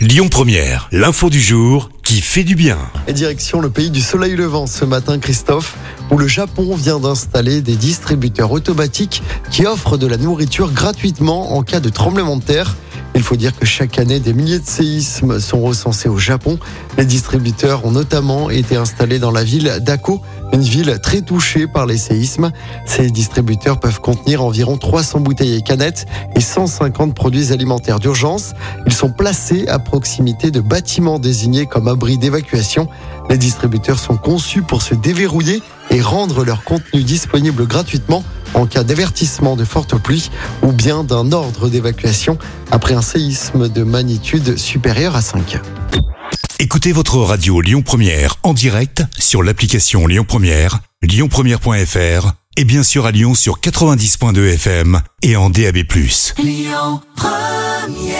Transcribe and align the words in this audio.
Lyon 0.00 0.30
Première, 0.30 0.88
l'info 0.92 1.28
du 1.28 1.42
jour 1.42 1.90
qui 2.02 2.22
fait 2.22 2.42
du 2.42 2.54
bien. 2.54 2.78
Direction 3.12 3.60
le 3.60 3.68
pays 3.68 3.90
du 3.90 4.00
soleil 4.00 4.34
levant 4.34 4.66
ce 4.66 4.86
matin, 4.86 5.18
Christophe, 5.18 5.76
où 6.10 6.16
le 6.16 6.26
Japon 6.26 6.74
vient 6.74 6.98
d'installer 6.98 7.60
des 7.60 7.76
distributeurs 7.76 8.50
automatiques 8.50 9.22
qui 9.50 9.66
offrent 9.66 9.98
de 9.98 10.06
la 10.06 10.16
nourriture 10.16 10.72
gratuitement 10.72 11.54
en 11.54 11.62
cas 11.62 11.80
de 11.80 11.90
tremblement 11.90 12.38
de 12.38 12.42
terre. 12.42 12.76
Il 13.14 13.22
faut 13.22 13.36
dire 13.36 13.56
que 13.58 13.66
chaque 13.66 13.98
année, 13.98 14.20
des 14.20 14.32
milliers 14.32 14.58
de 14.58 14.66
séismes 14.66 15.40
sont 15.40 15.60
recensés 15.60 16.08
au 16.08 16.16
Japon. 16.18 16.58
Les 16.96 17.04
distributeurs 17.04 17.84
ont 17.84 17.90
notamment 17.90 18.50
été 18.50 18.76
installés 18.76 19.18
dans 19.18 19.30
la 19.30 19.44
ville 19.44 19.78
d'Ako, 19.80 20.20
une 20.52 20.62
ville 20.62 20.98
très 21.02 21.20
touchée 21.20 21.66
par 21.66 21.86
les 21.86 21.96
séismes. 21.96 22.50
Ces 22.86 23.10
distributeurs 23.10 23.80
peuvent 23.80 24.00
contenir 24.00 24.44
environ 24.44 24.76
300 24.76 25.20
bouteilles 25.20 25.56
et 25.56 25.62
canettes 25.62 26.06
et 26.36 26.40
150 26.40 27.14
produits 27.14 27.52
alimentaires 27.52 27.98
d'urgence. 27.98 28.52
Ils 28.86 28.92
sont 28.92 29.10
placés 29.10 29.66
à 29.68 29.78
proximité 29.78 30.50
de 30.50 30.60
bâtiments 30.60 31.18
désignés 31.18 31.66
comme 31.66 31.88
abris 31.88 32.18
d'évacuation. 32.18 32.88
Les 33.28 33.38
distributeurs 33.38 33.98
sont 33.98 34.16
conçus 34.16 34.62
pour 34.62 34.82
se 34.82 34.94
déverrouiller 34.94 35.62
et 35.90 36.00
rendre 36.00 36.44
leur 36.44 36.64
contenu 36.64 37.02
disponible 37.02 37.66
gratuitement 37.66 38.24
en 38.54 38.66
cas 38.66 38.84
d'avertissement 38.84 39.56
de 39.56 39.64
forte 39.64 39.96
pluie 39.96 40.30
ou 40.62 40.72
bien 40.72 41.04
d'un 41.04 41.32
ordre 41.32 41.68
d'évacuation 41.68 42.38
après 42.70 42.94
un 42.94 43.02
séisme 43.02 43.68
de 43.68 43.82
magnitude 43.82 44.56
supérieure 44.58 45.16
à 45.16 45.22
5. 45.22 45.60
Écoutez 46.58 46.92
votre 46.92 47.16
radio 47.18 47.60
Lyon 47.60 47.82
Première 47.82 48.36
en 48.42 48.52
direct 48.52 49.02
sur 49.18 49.42
l'application 49.42 50.06
Lyon 50.06 50.24
Première, 50.28 50.80
lyonpremière.fr 51.02 52.32
et 52.56 52.64
bien 52.64 52.82
sûr 52.82 53.06
à 53.06 53.10
Lyon 53.10 53.34
sur 53.34 53.60
90.2 53.60 54.54
FM 54.54 55.00
et 55.22 55.36
en 55.36 55.48
DAB+. 55.48 55.78
Lyon 56.38 57.00
Première 57.16 58.19